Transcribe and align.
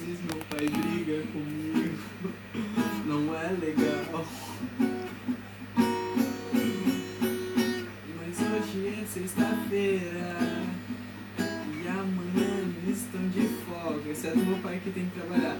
vezes 0.00 0.20
meu 0.22 0.42
pai 0.46 0.66
briga 0.68 1.22
comigo. 1.32 1.98
Não 3.06 3.34
é 3.34 3.48
legal. 3.52 4.24
Mas 8.16 8.40
hoje 8.40 8.88
é 8.88 9.04
sexta-feira. 9.06 10.36
E 11.38 11.88
amanhã 11.88 12.72
estão 12.88 13.28
de 13.28 13.48
folga. 13.64 14.10
Exceto 14.10 14.38
meu 14.38 14.58
pai 14.58 14.80
que 14.82 14.90
tem 14.90 15.06
que 15.06 15.20
trabalhar. 15.20 15.58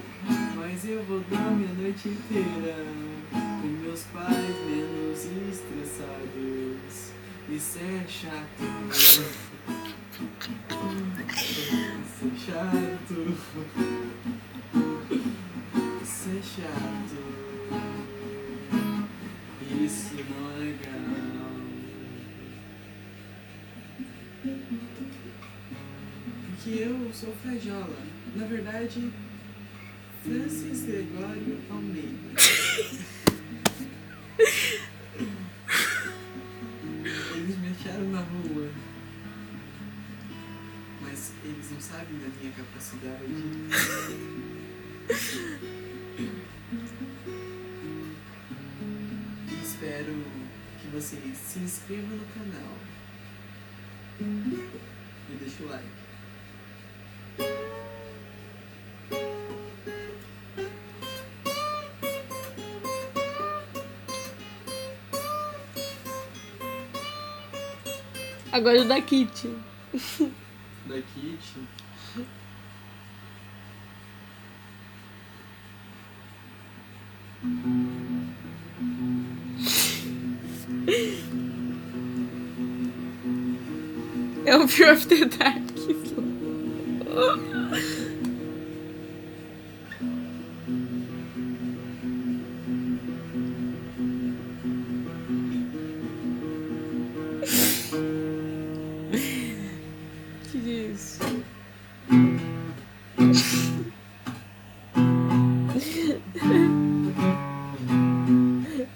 Mas 0.55 0.85
eu 0.85 1.03
vou 1.03 1.19
dormir 1.21 1.67
a 1.69 1.73
noite 1.81 2.09
inteira. 2.09 2.85
Com 3.31 3.67
meus 3.67 4.03
pais 4.05 4.55
menos 4.65 5.19
estressados. 5.51 7.11
Isso 7.49 7.79
é 7.79 8.07
chato. 8.07 8.63
Isso 8.89 9.23
é 12.23 12.37
chato. 12.37 13.90
Isso 19.91 20.15
legal. 20.15 21.51
Porque 26.47 26.69
eu 26.69 27.13
sou 27.13 27.33
frajola. 27.43 27.97
Na 28.35 28.45
verdade, 28.45 29.11
Francis 30.23 30.83
Gregório 30.83 31.59
Almeida. 31.69 32.41
Eles 37.35 37.57
me 37.57 37.67
acharam 37.71 38.09
na 38.11 38.21
rua. 38.21 38.69
Mas 41.01 41.33
eles 41.43 41.69
não 41.69 41.81
sabem 41.81 42.17
da 42.19 42.29
minha 42.39 42.53
capacidade. 42.53 43.25
Espero 49.81 50.13
que 50.79 50.87
vocês 50.89 51.35
se 51.37 51.57
inscrevam 51.57 52.15
no 52.15 52.25
canal. 52.27 52.77
E 54.19 55.35
deixa 55.39 55.63
o 55.63 55.67
like. 55.69 55.89
Agora 68.51 68.81
o 68.81 68.87
da 68.87 69.01
Kitty. 69.01 69.49
Da 70.85 71.01
Kitty. 71.01 71.67
É 84.45 84.57
o 84.57 84.67
Fear 84.67 84.93
of 84.93 85.07
the 85.07 85.23
Dark. 85.25 85.61
Que 100.51 100.57
isso? 100.57 101.19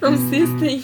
Não 0.02 0.14
assistem. 0.14 0.84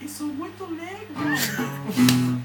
E 0.00 0.08
sou 0.08 0.26
muito 0.26 0.64
legal. 0.66 2.44